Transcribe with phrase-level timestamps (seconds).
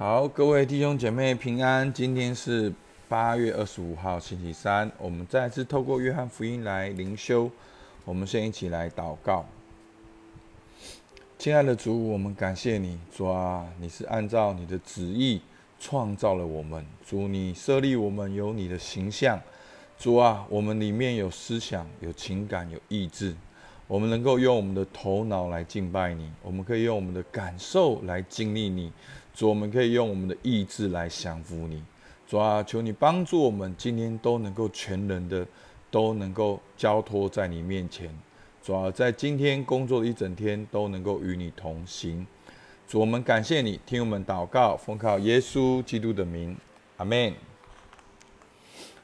[0.00, 1.92] 好，各位弟兄姐妹平安。
[1.92, 2.72] 今天是
[3.06, 4.90] 八月二十五号，星期三。
[4.96, 7.50] 我们再次透过约翰福音来灵修。
[8.06, 9.44] 我们先一起来祷告。
[11.38, 15.42] 亲爱的主，我们感谢你，主啊，你是按照你的旨意
[15.78, 16.82] 创造了我们。
[17.06, 19.38] 主，你设立我们有你的形象。
[19.98, 23.36] 主啊，我们里面有思想、有情感、有意志。
[23.86, 28.90] 我们能够用我们的头脑来敬拜你，我们可以用我们的感受来经历你。
[29.40, 31.82] 主，我们可以用我们的意志来降服你。
[32.28, 35.46] 主啊，求你帮助我们，今天都能够全人的
[35.90, 38.10] 都能够交托在你面前。
[38.62, 42.26] 主啊，在今天工作一整天都能够与你同行。
[42.86, 46.54] 主，我们感谢你，听我们祷告，奉靠耶稣基督的名，
[46.98, 47.32] 阿门。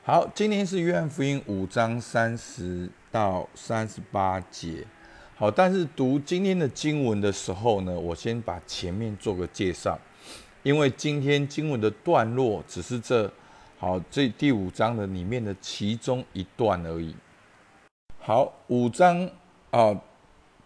[0.02, 4.86] 好，今天是约翰福音五章三十到三十八节。
[5.34, 9.98] 好，但是读今天的经文的时候呢，我先把前面做个介绍。
[10.66, 13.32] 因为今天经文的段落只是这
[13.78, 17.14] 好这第五章的里面的其中一段而已。
[18.18, 19.30] 好，五章
[19.70, 19.96] 啊，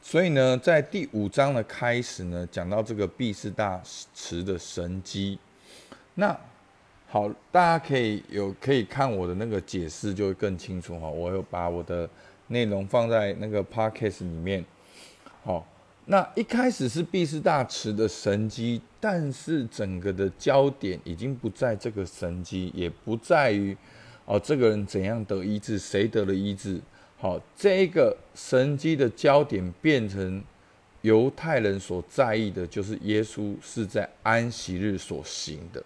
[0.00, 3.78] 所以呢，在第五章的开始呢，讲到这个毕士大
[4.14, 5.38] 池的神机。
[6.14, 6.34] 那
[7.06, 11.10] 好，大家可以有可以看我的那个解释，就会更清楚哈。
[11.10, 12.08] 我有把我的
[12.47, 14.64] 内容放在那个 podcast 里面。
[15.44, 15.66] 好。
[16.06, 23.77] 那一开始是毕士大池的神机，但是整个的焦点已经不在这个神机，也不在于
[24.25, 26.81] 哦这个人怎样得医治，谁得了医治。
[27.17, 30.43] 好，这个神机的焦点变成
[31.03, 35.81] 犹太人所在意的，就是耶稣是在安息日所行的，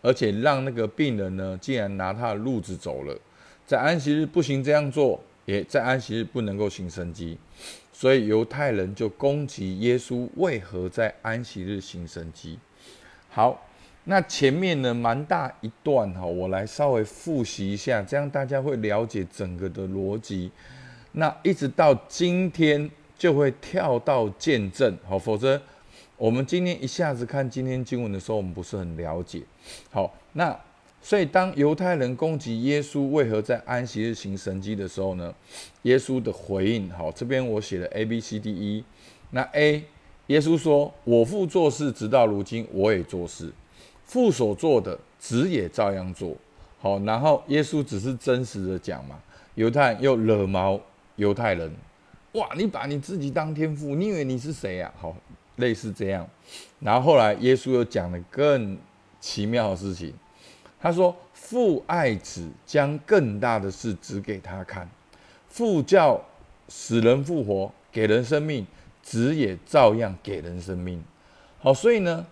[0.00, 3.16] 而且让那个病人呢，竟然拿他的褥子走了，
[3.64, 7.38] 在安息日不行这样做，也在安息日不能够行神机。
[8.02, 12.58] 所以犹太人就攻击耶稣为何在安息日行神迹。
[13.30, 13.64] 好，
[14.02, 20.50] 那前面呢蛮大一段哈，我来稍微复习一下，这样大家会了解整个的逻辑。
[21.12, 25.62] 那一直到今天就会跳到见证，好，否则
[26.16, 29.40] 我们今天一下子看今天经文的时候，我们不是很了解。
[29.92, 30.58] 好，那。
[31.04, 35.34] 所以，当犹太人攻击耶稣为何在安息日行神迹的时候呢？
[35.82, 38.84] 耶稣的回应，好，这边我写了 A B C D E。
[39.30, 39.82] 那 A，
[40.28, 43.52] 耶稣说：“我父做事，直到如今，我也做事。
[44.04, 46.36] 父所做的，子也照样做。”
[46.78, 49.18] 好，然后耶稣只是真实的讲嘛。
[49.56, 50.80] 犹太人又惹毛
[51.16, 51.70] 犹太人，
[52.34, 52.48] 哇！
[52.56, 54.92] 你把你自己当天父，你以为你是谁呀？
[54.96, 55.16] 好，
[55.56, 56.28] 类似这样。
[56.78, 58.78] 然后后来耶稣又讲了更
[59.20, 60.14] 奇妙的事情。
[60.82, 64.88] 他说：“父爱子，将更大的事指给他看。
[65.48, 66.20] 父叫
[66.66, 68.66] 死人复活，给人生命，
[69.00, 71.00] 子也照样给人生命。
[71.60, 72.26] 好，所以呢，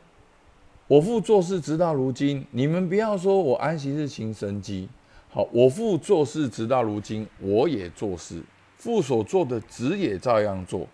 [0.88, 4.88] 我父做事直到如今，你们不要说我安息日行神迹。
[5.28, 8.42] 好，我父做事直到如今，我也做事。
[8.76, 10.88] 父所做的，子也照样做。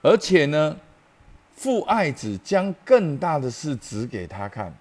[0.00, 0.74] 而且呢，
[1.54, 4.74] 父爱子，将更大的事指给他看。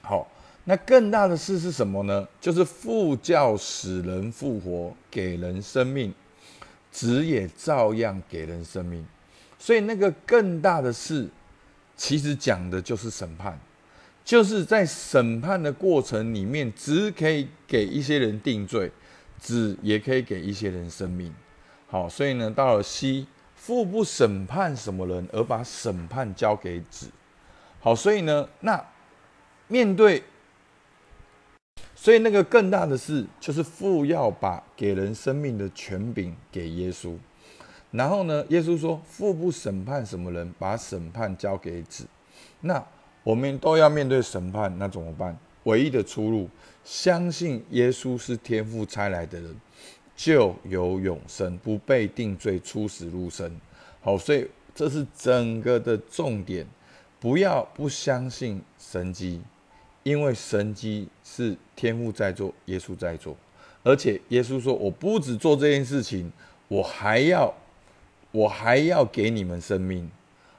[0.00, 0.26] 好。”
[0.64, 2.28] 那更大的事是什么呢？
[2.40, 6.14] 就是父教使人复活，给人生命，
[6.92, 9.04] 子也照样给人生命。
[9.58, 11.28] 所以那个更大的事，
[11.96, 13.58] 其实讲的就是审判，
[14.22, 18.92] 就是在审判的过程里面，子可以给一些人定罪，
[19.38, 21.34] 子也可以给一些人生命。
[21.88, 27.08] 好，所以呢，到了西父不审判什么人，而把审判交给子。
[27.80, 28.84] 好，所以呢，那
[29.66, 30.22] 面对。
[32.02, 37.14] 所以那个更大的事，就是父要把给人生命的权柄给耶稣。
[37.90, 42.06] 然后呢，耶稣说：“父不审判什么人，把审判交给子。”
[42.62, 42.82] 那
[43.22, 45.38] 我们都要面对审判，那怎么办？
[45.64, 46.48] 唯一的出路，
[46.82, 49.54] 相信耶稣是天父差来的人，
[50.16, 53.54] 就有永生，不被定罪，出死入生。
[54.00, 56.66] 好，所以这是整个的重点，
[57.20, 59.42] 不要不相信神迹。
[60.02, 63.36] 因为神迹是天父在做，耶稣在做，
[63.82, 66.32] 而且耶稣说：“我不止做这件事情，
[66.68, 67.52] 我还要，
[68.32, 70.10] 我还要给你们生命。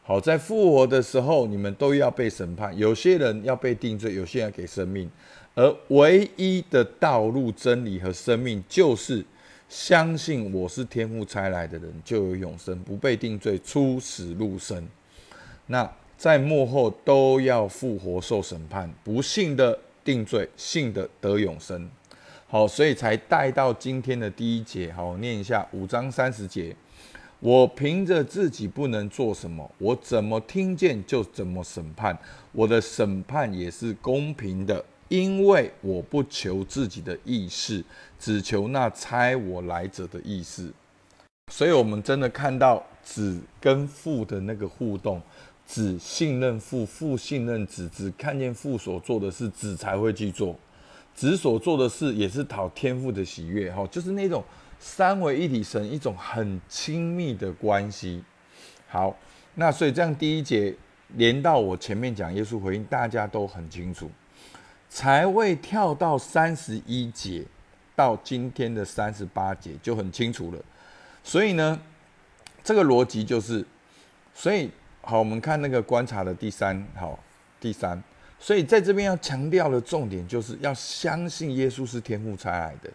[0.04, 5.10] 好，在复活的时候，你们都要被审判，有些人要被定罪，有些人要给生命。
[5.56, 9.26] 而唯一的道路、真理和生命，就是
[9.68, 14.88] 相信我是天父差来的人，就有永生，不被定罪，出死入生。
[15.66, 21.89] 那。”在幕后都要复活受审判，不信的定罪，信的得永生。
[22.47, 24.94] 好，所以才带到今天的第一节。
[24.94, 26.75] 好，念一下五章三十节。
[27.39, 32.15] 我凭着自己不能做什么，我怎么听见就怎么审判。
[32.51, 37.83] 我的审判也是公平的，因为我不求自己的意思，
[38.19, 40.71] 只求那差我来者的意思。
[41.51, 45.21] 所以，我们真的看到子跟父的那个互动，
[45.71, 50.59] 子信任父，父信任子，子看见父所做的事，子才会去做。
[51.15, 54.44] 子所做的事也是讨天父的喜悦，哈，就是那种。
[54.83, 58.23] 三位一体神一种很亲密的关系。
[58.88, 59.15] 好，
[59.53, 60.75] 那所以这样第一节
[61.09, 64.09] 连到我前面讲耶稣回应，大家都很清楚，
[64.89, 67.45] 才会跳到三十一节
[67.95, 70.57] 到今天的三十八节就很清楚了。
[71.23, 71.79] 所以呢，
[72.63, 73.63] 这个逻辑就是，
[74.33, 74.68] 所以
[75.01, 77.19] 好，我们看那个观察的第三，好，
[77.59, 78.01] 第三，
[78.39, 82.89] 所以在这边要强调的重点就是要相信耶稣是天父差来的。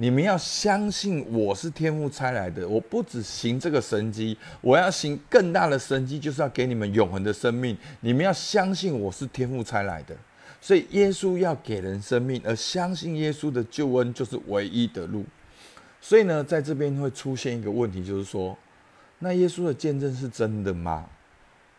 [0.00, 7.76] 你们要相信我是天父差来的，我不只行这个神迹，我要行更大的神迹，就是要给你们永恒的生命。
[8.00, 10.16] 你们要相信我是天父差来的，
[10.60, 15.24] 所以耶稣要给人生命，而相信耶稣的救恩就是唯一的路。
[16.00, 18.56] 所以呢，在这边会出现一个问题，就是说，
[19.18, 21.04] 那耶稣的见证是真的吗？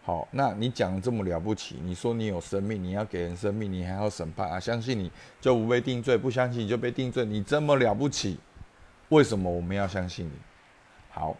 [0.01, 4.59] 好，那你讲这么了不起，你说你有生命，你要给人生命，你还要审判啊？
[4.59, 7.23] 相信你就不被定罪，不相信你就被定罪。
[7.25, 8.39] 你这么了不起，
[9.09, 10.31] 为什么我们要相信你？
[11.11, 11.35] 好，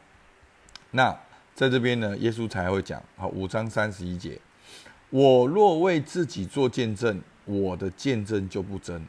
[0.92, 1.18] 那
[1.56, 4.40] 在这边呢，耶稣才会讲，好，五章三十一节，
[5.10, 9.02] 我若为自己做见证，我的见证就不真；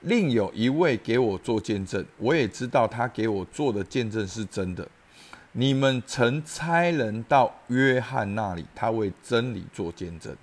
[0.00, 4.88] 另有一位给我做见证，我也知道他给我做的见证是真的。
[5.58, 10.36] 你们曾差人到约翰那里，他为真理做见证。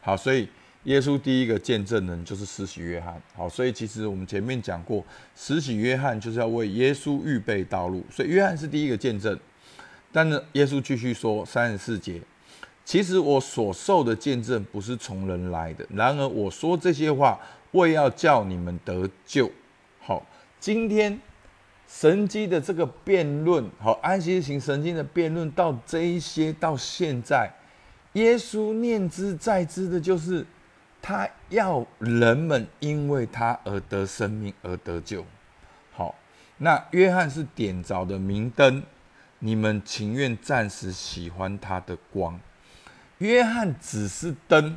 [0.00, 0.48] 好，所以
[0.82, 3.14] 耶稣第一个见证人就是施洗约翰。
[3.36, 5.04] 好，所以其实我们前面讲过，
[5.36, 9.38] 施洗约翰就是要为耶稣预备道路，所以约翰是第一个见证。
[10.10, 12.20] 但是耶稣继续说三十四节，
[12.84, 17.38] 其实我所受的见证不是从人来的，然而我说这些话，
[17.70, 19.48] 为要叫你们得救。
[20.00, 20.26] 好，
[20.58, 21.20] 今天。
[21.88, 27.50] 神机的这个辩论，好，安息型神经的辩论，到这一些到现在，
[28.14, 30.44] 耶稣念之在之的，就是
[31.00, 35.24] 他要人们因为他而得生命而得救。
[35.92, 36.14] 好，
[36.58, 38.82] 那约翰是点着的明灯，
[39.38, 42.38] 你们情愿暂时喜欢他的光。
[43.18, 44.76] 约翰只是灯，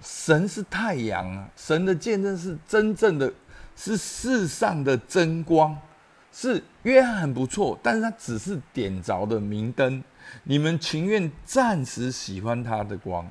[0.00, 1.48] 神是太阳啊！
[1.56, 3.30] 神的见证是真正的，
[3.74, 5.76] 是世上的真光。
[6.40, 10.00] 是约翰很不错，但是他只是点着的明灯。
[10.44, 13.28] 你们情愿暂时喜欢他的光，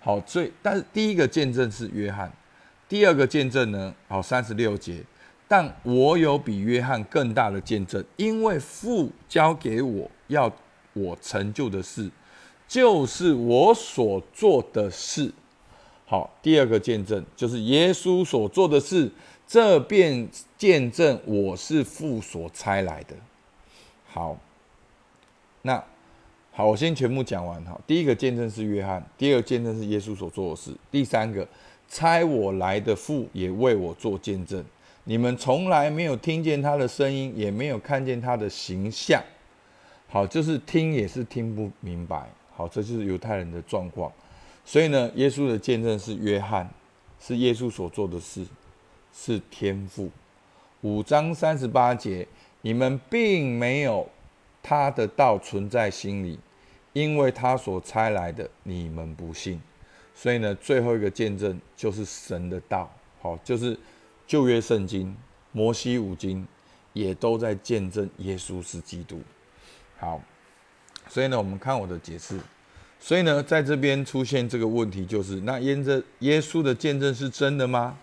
[0.00, 2.28] 好，最但是第一个见证是约翰，
[2.88, 3.94] 第二个见证呢？
[4.08, 5.00] 好，三十六节，
[5.46, 10.52] 但我有比约翰更大的见证，因为父交给我要
[10.92, 12.10] 我成就的事，
[12.66, 15.32] 就是我所做的事。
[16.10, 19.08] 好，第二个见证就是耶稣所做的事。
[19.46, 20.28] 这便
[20.58, 23.14] 见证我是父所差来的。
[24.08, 24.36] 好，
[25.62, 25.80] 那
[26.50, 27.80] 好，我先全部讲完哈。
[27.86, 31.46] 第一个见证是约翰，第二个见证是耶稣所做的事，第三个
[31.88, 34.64] 差我来的父也为我做见证。
[35.04, 39.22] 你们从来没有听见他的声音，也没有看见他的形象。
[40.08, 42.28] 好，就是听也是听不明白。
[42.52, 44.12] 好，这就是犹太人的状况。
[44.64, 46.70] 所以呢，耶稣的见证是约翰，
[47.18, 48.46] 是耶稣所做的事。
[49.12, 50.08] 是天赋。
[50.82, 52.26] 五章三十八节，
[52.62, 54.08] 你们并没有
[54.62, 56.38] 他的道存在心里，
[56.92, 59.60] 因为他所差来的，你们不信。
[60.14, 62.88] 所以呢，最后一个见证就是神的道，
[63.20, 63.76] 好，就是
[64.28, 65.14] 旧约圣经、
[65.50, 66.46] 摩西五经
[66.92, 69.20] 也都在见证耶稣是基督。
[69.98, 70.22] 好，
[71.08, 72.38] 所以呢，我们看我的解释。
[73.02, 77.96] 所以呢，在这边出现这个问题，就是那因着耶稣的见证是真的吗？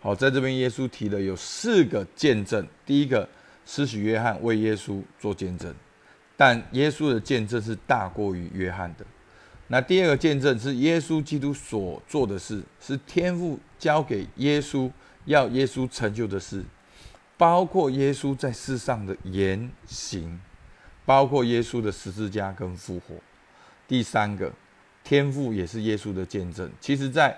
[0.00, 2.64] 好，在这边耶稣提了有四个见证。
[2.86, 3.28] 第一个，
[3.66, 5.74] 施洗约翰为耶稣做见证，
[6.36, 9.04] 但耶稣的见证是大过于约翰的。
[9.66, 14.88] 那第二个见证是耶稣基督所做的事，是天父交给耶稣
[15.24, 16.62] 要耶稣成就的事，
[17.36, 20.38] 包括耶稣在世上的言行，
[21.04, 23.16] 包括耶稣的十字架跟复活。
[23.86, 24.50] 第三个，
[25.02, 26.70] 天赋也是耶稣的见证。
[26.80, 27.36] 其实，在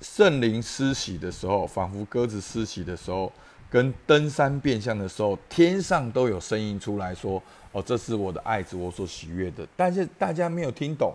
[0.00, 3.32] 圣灵施洗的时候，仿佛鸽子施洗的时候，
[3.70, 7.42] 跟登山变相的时候，天上都有声音出来说
[7.72, 11.14] ：“哦，这是我的爱子，我所喜悦的。”但是大家没有听懂，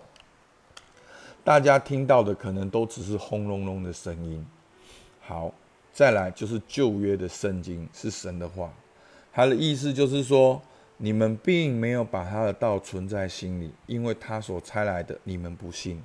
[1.42, 4.44] 大家听到的可能都只是轰隆隆的声音。
[5.20, 5.54] 好，
[5.92, 8.72] 再来就是旧约的圣经是神的话，
[9.32, 10.60] 它的意思就是说，
[11.04, 16.00] 你们并没有把他的道存在心里，因为他所差来的，你们不信。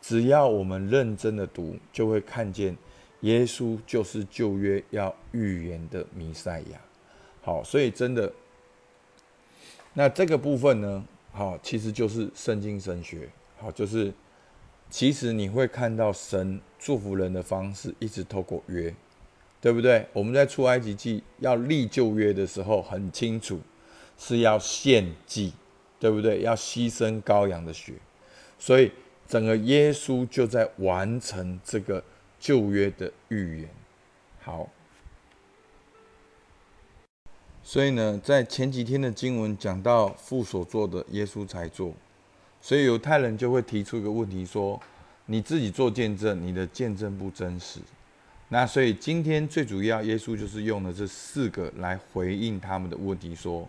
[0.00, 2.76] 只要我们认真的读，就会看见
[3.22, 6.80] 耶稣就是旧约要预言的弥赛亚。
[7.42, 8.32] 好，所以真的，
[9.92, 13.28] 那这个部分呢，好，其实就是圣经神学。
[13.56, 14.14] 好，就是
[14.88, 18.94] 其实你会看到神祝福人的方式，一直透过约，
[19.60, 20.06] 对不对？
[20.12, 23.58] 我们在出埃及记要立旧约的时候，很清楚
[24.18, 25.54] 是要献祭，
[25.98, 26.42] 对不对？
[26.42, 27.94] 要牺牲羔羊的血，
[28.58, 28.92] 所以。
[29.28, 32.02] 整个耶稣就在完成这个
[32.40, 33.68] 旧约的预言。
[34.42, 34.66] 好，
[37.62, 41.92] 所以呢，在前几天的经文讲到父所做的，耶稣才做。
[42.62, 44.80] 所以犹太人就会提出一个问题说：
[45.26, 47.80] 你自己做见证，你的见证不真实。
[48.48, 53.68] 那所以今天最主要，耶稣就是用了这四个来回应他们的问题，说：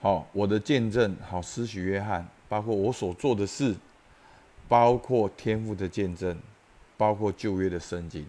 [0.00, 3.74] 好，我的见证，好，施洗约翰，包括我所做的事。
[4.70, 6.38] 包括天赋的见证，
[6.98, 8.26] 包括旧约的圣经。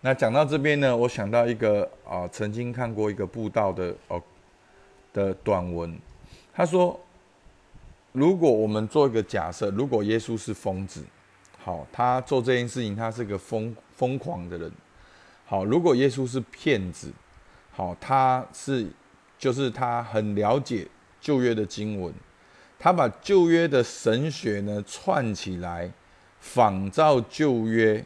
[0.00, 4.22] 那讲到这边呢，我想到一个啊，曾经看过一个布道的哦
[5.12, 5.98] 的短文。
[6.54, 7.00] 他说，
[8.12, 11.04] 如果我们做一个假设，如果耶稣是疯子，
[11.58, 14.70] 好，他做这件事情，他是个疯疯狂的人。
[15.46, 17.12] 好，如果耶稣是骗子，
[17.72, 18.86] 好，他是
[19.38, 20.86] 就是他很了解
[21.20, 22.12] 旧约的经文。
[22.78, 25.90] 他把旧约的神学呢串起来，
[26.40, 28.04] 仿照旧约，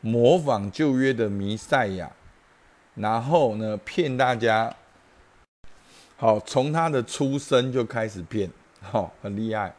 [0.00, 2.10] 模仿旧约的弥赛亚，
[2.94, 4.74] 然后呢骗大家。
[6.16, 8.50] 好，从他的出生就开始骗，
[8.80, 9.74] 好，很厉害。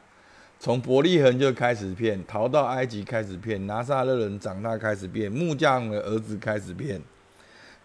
[0.60, 7.02] 从伯利恒就开始骗，逃到埃及开始骗，拿撒勒人长大开始骗，木匠的儿子开始骗，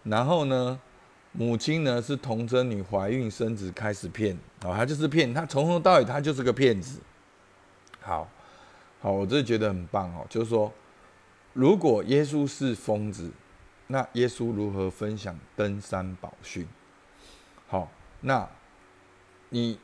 [0.03, 0.79] 然后呢？
[1.39, 6.99] 母亲呢是童贞女，怀孕生子开始骗，哦，她就是骗，她从头到尾她就是个骗子。
[8.01, 8.27] 好，
[8.99, 10.73] 好，我真的觉得很棒哦，就是说，
[11.53, 13.31] 如果耶稣是疯子，
[13.85, 16.67] 那耶稣如何分享登山宝训？
[17.67, 17.91] 好，
[18.21, 18.49] 那
[19.49, 19.77] 你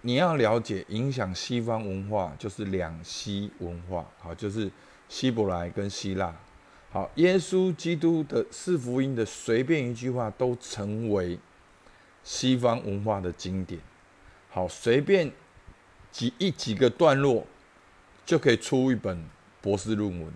[0.00, 4.68] 你要了解影响西方文化就是两西文化，好，就是
[5.08, 6.34] 希伯来跟希腊。
[6.90, 11.38] 好，耶稣基督的四福音的随便一句话都成为
[12.22, 13.80] 西方文化的经典。
[14.48, 15.30] 好，随便
[16.10, 17.46] 几一几个段落
[18.24, 19.22] 就可以出一本
[19.60, 20.32] 博士论文。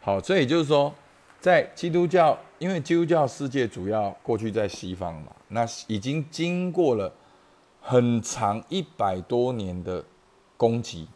[0.00, 0.94] 好，所以就是说，
[1.40, 7.12] 在基督教，因为基督教世界主要过去在西方嘛，那已经经过了
[7.80, 10.04] 很长一百多年的
[10.56, 11.08] 攻击，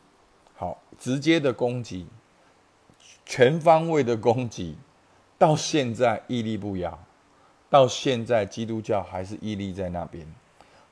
[0.56, 2.06] 好，直接的攻击。
[3.26, 4.76] 全方位的攻击，
[5.36, 6.98] 到现在屹立不摇，
[7.68, 10.24] 到现在基督教还是屹立在那边。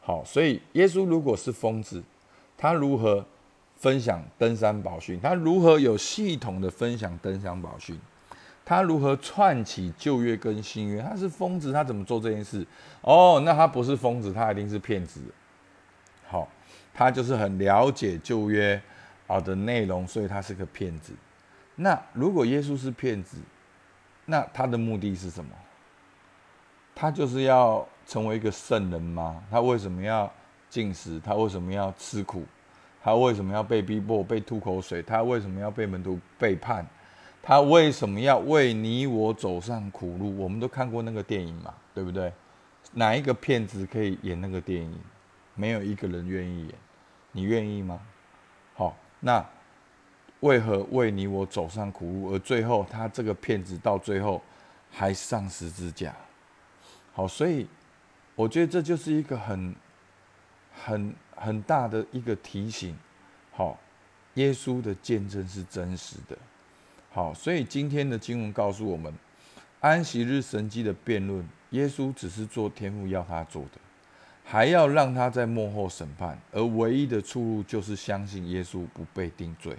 [0.03, 2.03] 好，所以耶稣如果是疯子，
[2.59, 3.25] 他如何
[3.77, 5.19] 分享登山宝训？
[5.21, 7.99] 他如何有系统的分享登山宝训？
[8.67, 11.01] 他如何串起旧约跟新约？
[11.01, 12.67] 他是疯子，他怎么做这件事？
[13.03, 15.21] 哦，那他不是疯子，他一定是骗子。
[16.27, 16.49] 好，
[16.93, 18.81] 他就是很了解旧约
[19.27, 21.13] 好的内容，所以他是个骗子。
[21.77, 23.39] 那如果耶稣是骗子，
[24.27, 25.51] 那他的目的是什么？
[26.95, 29.43] 他就是要成为一个圣人吗？
[29.51, 30.33] 他为什么要
[30.71, 31.21] 进食？
[31.21, 32.45] 他为什么要吃苦？
[33.03, 35.03] 他为什么要被逼迫、被吐口水？
[35.03, 36.87] 他为什么要被门徒背叛？
[37.43, 40.39] 他为什么要为你我走上苦路？
[40.39, 42.33] 我们都看过那个电影嘛，对不对？
[42.93, 44.99] 哪一个骗子可以演那个电影？
[45.55, 46.75] 没有一个人愿意演，
[47.33, 48.01] 你愿意吗？
[48.75, 49.45] 好，那。
[50.45, 54.43] 为何为你我走上苦路，而最后他这个骗子到最后
[54.91, 56.15] 还上十字架？
[57.15, 57.67] 好，所以
[58.35, 59.75] 我觉得这就是一个很、
[60.75, 62.95] 很、很大的一个提醒。
[63.53, 63.79] 好，
[64.35, 66.37] 耶稣的见证是真实的。
[67.11, 69.11] 好，所以今天的经文告诉我们，
[69.81, 73.81] 安息日神迹的辩论，耶稣只是做天父要他做的，
[74.45, 79.75] 还要让他在幕后审判，而唯一的出路就是相信耶稣不被定罪。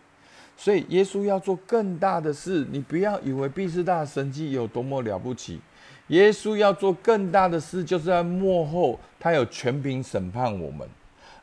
[0.58, 5.60] 所以耶稣要做更大的事，你不要以为毕士大神迹有多么了不起。
[6.08, 10.88] 耶稣要做更大的事，就是在幕后，他有全凭审判我们，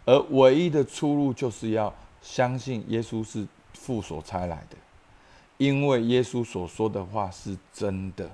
[0.06, 1.92] 而唯一的出路就是要
[2.22, 4.76] 相信耶稣是父所差来的，
[5.58, 8.30] 因为耶稣所说的话是真的，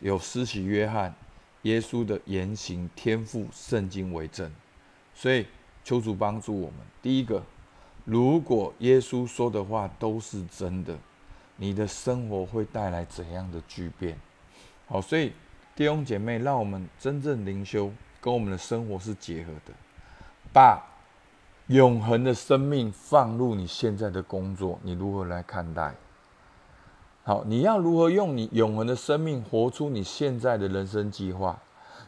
[0.00, 1.14] 有施洗约翰、
[1.62, 4.50] 耶稣的言行、天赋、圣经为证。
[5.14, 5.46] 所以
[5.82, 7.42] 求主帮助我们，第一个。
[8.10, 10.98] 如果耶稣说的话都是真的，
[11.54, 14.18] 你的生活会带来怎样的巨变？
[14.88, 15.32] 好，所以
[15.76, 19.72] 弟兄姐妹，让我们真正灵修跟我们的生活是结合的。
[20.52, 20.84] 把
[21.68, 25.94] 永恒的生命放入你现在的工作，你如何来看待？
[27.22, 31.56] 好，你要如何用你永恒的生命活出你现在的人生计划？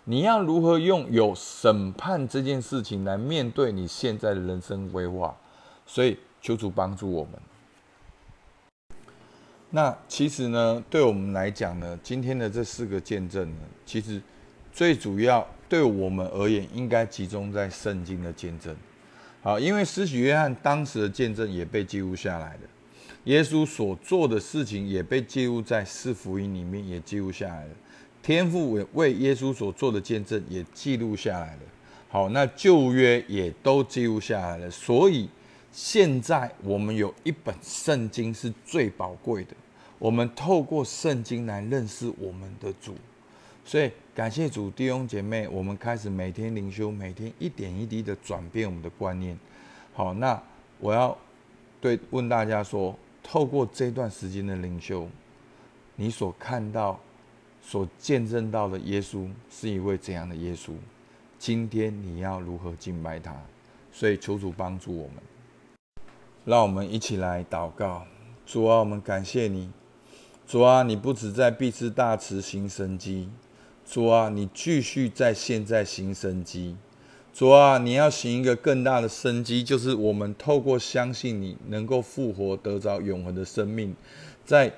[0.03, 5.37] 你要如何用有审判这件事情来面对你现在的人生规划？
[5.87, 7.33] 所以求主帮助我们。
[9.71, 14.21] 那其实呢，对我们来讲呢，今天的这四个见证呢，其实
[14.73, 18.77] 最主要对我们而言，应该集中在圣经的见证。
[19.43, 22.61] 好，因为施洗约翰当时的见证也被记录下来了，
[23.25, 27.71] 耶稣所做的事情也被记录在四福音里面，也记录下来了。
[28.23, 31.61] 天父为为耶稣所做的见证也记录下来了。
[32.09, 34.71] 好，那旧约也都记录下来了。
[34.71, 35.29] 所以
[35.73, 39.57] 现在我们有一本圣经是最宝贵的，
[39.99, 42.95] 我们透过圣经来认识我们的主。
[43.64, 49.38] 所以，感谢主弟兄姐妹，我们开始每天灵修，每天一点一滴的转变我们的观念。
[49.95, 50.41] 好，那
[50.79, 51.17] 我要
[51.81, 55.09] 对问大家说，透过这段时间的灵修，
[55.97, 57.00] 你所看到、
[57.62, 60.73] 所见证到的耶稣是一位怎样的耶稣？
[61.38, 63.35] 今天你要如何敬拜他？
[63.93, 65.17] 所以求主帮助我们，
[66.45, 68.05] 让我们一起来祷告。
[68.45, 69.71] 主啊，我们感谢你。
[70.47, 73.29] 主啊，你不止在必知大慈行神机。
[73.89, 76.77] 主啊，你继续在现在行生机。
[77.33, 83.95] 主啊，你要行一个更大的生机，就是我们透过相信你能够复活，得着永恒的生命，
[84.45, 84.73] 在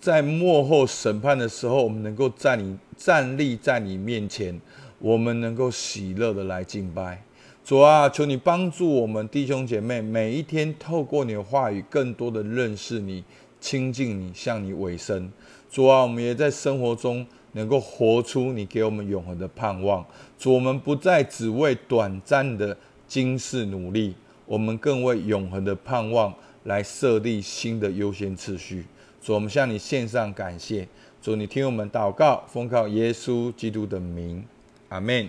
[0.00, 4.58] 在幕后审判的时候，我们能够在你站立在你面前，
[5.00, 7.22] 我们能够喜乐的来敬拜。
[7.68, 13.22] 主啊，求你帮助我们弟兄姐妹，每一天透过你的话语，更多的认识你、
[13.60, 15.30] 亲近你、向你委身。
[15.70, 17.26] 主啊，我们也在生活中。
[17.52, 20.02] 能够活出你给我们永恒的盼望，
[20.38, 22.74] 主，我们不再只为短暂的
[23.06, 24.14] 今世努力，
[24.46, 26.32] 我们更为永恒的盼望
[26.64, 28.86] 来设立新的优先次序。
[29.20, 30.88] 主，我们向你献上感谢。
[31.20, 34.42] 主，你听我们祷告，奉靠耶稣基督的名，
[34.88, 35.28] 阿门。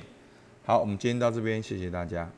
[0.66, 2.30] 好，我们今天到这边，谢谢大家。